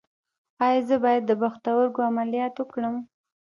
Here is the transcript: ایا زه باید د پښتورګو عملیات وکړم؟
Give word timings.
ایا 0.65 0.79
زه 0.87 0.95
باید 1.03 1.23
د 1.25 1.31
پښتورګو 1.41 2.01
عملیات 2.09 2.53
وکړم؟ 2.57 2.95